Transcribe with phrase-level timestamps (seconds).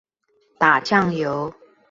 [0.57, 1.53] 打醬油